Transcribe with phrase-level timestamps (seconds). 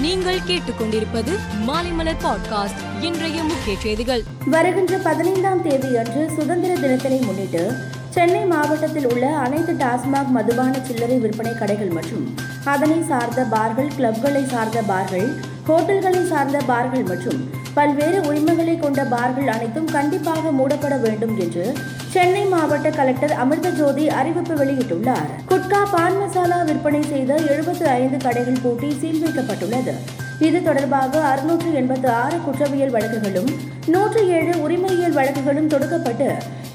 [0.00, 1.32] நீங்கள் கேட்டுக்கொண்டிருப்பது
[1.66, 4.22] மாலைமலர் பாட்காஸ்ட் இன்றைய முக்கிய செய்திகள்.
[4.50, 7.62] வருகின்ற பதினைந்தாம் தேதி அன்று சுதந்திர தினத்தினை முன்னிட்டு
[8.10, 12.24] சென்னை மாவட்டத்தில் உள்ள அனைத்து டாஸ்மாக் மதுபான சில்லறை விற்பனை கடைகள் மற்றும்
[12.64, 15.28] அதனை சார்ந்த பார்கள் கிளப்களை சார்ந்த பார்கள்
[15.68, 17.40] ஹோட்டல்களை சார்ந்த பார்கள் மற்றும்
[17.80, 21.64] பல்வேறு உரிமைகளை கொண்ட பார்கள் அனைத்தும் கண்டிப்பாக மூடப்பட வேண்டும் என்று
[22.14, 25.28] சென்னை மாவட்ட கலெக்டர் அமிர்த ஜோதி அறிவிப்பு வெளியிட்டுள்ளார்.
[25.50, 29.94] குட்கா பான் மசாலா விற்பனை செய்த எழுபத்து ஐந்து கடைகள் பூட்டி சீல் வைக்கப்பட்டுள்ளது.
[30.48, 33.50] இது தொடர்பாக அறுநூற்று எண்பத்து ஆறு குற்றவியல் வழக்குகளும்
[33.94, 36.28] நூற்று ஏழு உரிமையியல் வழக்குகளும் தொடுக்கப்பட்டு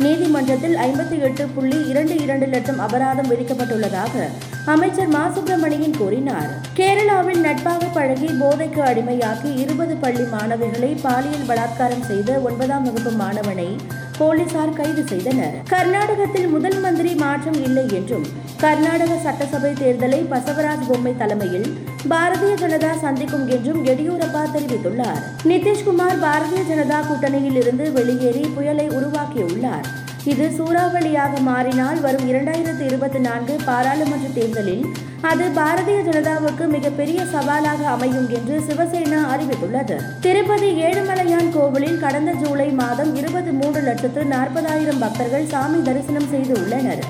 [0.06, 4.28] நீதிமன்றத்தில் ஐம்பத்தி எட்டு புள்ளி இரண்டு இரண்டு லட்சம் அபராதம் விதிக்கப்பட்டுள்ளதாக
[4.66, 5.30] அமைச்சர் மா.
[5.34, 6.50] சுப்பிரமணியன் கூறினார்.
[6.76, 13.76] கேரளாவில் நட்பாக பழகி போதைக்கு அடிமையாக்கி இருபது பள்ளி மாணவிகளை பாலியல் பலாத்காரம் செய்த ஒன்பதாம் வகுப்பு மாணவனை
[14.18, 15.62] போலீசார் கைது செய்தனர்.
[15.70, 18.26] கர்நாடகத்தில் முதல் மந்திரி மாற்றம் இல்லை என்றும்
[18.60, 21.78] கர்நாடக சட்டசபை தேர்தலை பசவராஜ் பொம்மை தலைமையில்
[22.10, 25.22] பாரதிய ஜனதா சந்திக்கும் என்றும் எடியூரப்பா தெரிவித்துள்ளார்.
[25.44, 30.04] நிதிஷ்குமார் பாரதிய ஜனதா கூட்டணியில் இருந்து வெளியேறி புயலை உருவாக்கியுள்ளார்.
[30.32, 34.86] இது சூறாவளியாக மாறினால் வரும் இரண்டாயிரத்து இருபத்தி நான்கு பாராளுமன்ற தேர்தலில்
[35.32, 39.98] அது பாரதிய ஜனதாவுக்கு மிகப்பெரிய சவாலாக அமையும் என்று சிவசேனா அறிவித்துள்ளது.
[40.22, 47.04] திருப்பதி ஏழுமலையான் கோவிலில் கடந்த ஜூலை மாதம் இருபத்தி மூன்று லட்சத்து நாற்பதாயிரம் பக்தர்கள் சாமி தரிசனம் செய்து உள்ளனர்.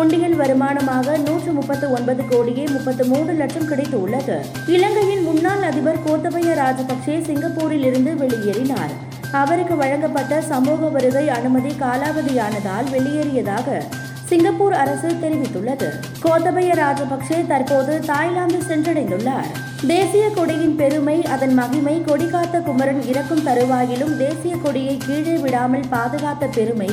[0.00, 6.54] உண்டியல் வருமானமாக நூற்று முப்பத்து ஒன்பது கோடியே முப்பத்து மூன்று லட்சம் கிடைத்து உள்ளது இலங்கையின் முன்னாள் அதிபர் கோத்தபய
[6.62, 8.94] ராஜபக்சே சிங்கப்பூரில் இருந்து வெளியேறினார்.
[9.32, 13.82] அவருக்கு வழங்கப்பட்ட சமூக வருகை அனுமதி காலாவதியானதால் வெளியேறியதாக
[14.24, 15.88] சிங்கப்பூர் அரசு தெரிவித்துள்ளது.
[16.22, 19.50] கோத்தபய ராஜபக்சே தற்போது தாய்லாந்து சென்றடைந்துள்ளார்.
[19.86, 26.90] தேசிய கொடியின் பெருமை அதன் மகிமை கொடிகாத்த குமரன் இறக்கும் தருவாயிலும் தேசிய கொடியை கீழே விடாமல் பாதுகாத்த பெருமை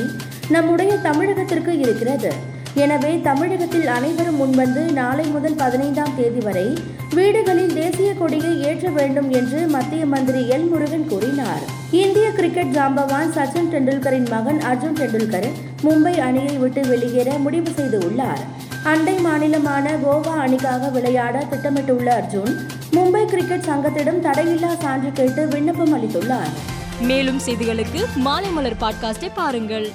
[0.48, 2.49] நம்முடைய தமிழகத்திற்கு இருக்கிறது.
[2.74, 6.78] எனவே தமிழகத்தில் அனைவரும் முன்வந்து நாளை முதல் பதினைந்தாம் தேதி வரை
[7.14, 11.62] வீடுகளில் தேசிய கொடியை ஏற்ற வேண்டும் என்று மத்திய மந்திரி எல் முருகன் கூறினார்.
[11.90, 15.48] இந்திய கிரிக்கெட் ஜாம்பவான் சச்சின் டெண்டுல்கரின் மகன் அர்ஜுன் டெண்டுல்கர்
[15.82, 18.42] மும்பை அணியை விட்டு வெளியேற முடிவு செய்து உள்ளார்
[18.84, 26.52] அண்டை மாநிலமான கோவா அணிக்காக விளையாட திட்டமிட்டுள்ள அர்ஜுன் மும்பை கிரிக்கெட் சங்கத்திடம் தடையில்லா சான்று கேட்டு விண்ணப்பம் அளித்துள்ளார்.
[27.00, 29.90] மேலும் செய்திகளுக்கு மாலைமலர் பாட்காஸ்டை பாருங்கள்.